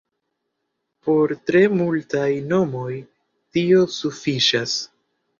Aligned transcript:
Por 1.09 1.33
tre 1.49 1.59
multaj 1.81 2.29
nomoj 2.53 2.95
tio 3.57 3.83
sufiĉas. 3.97 4.73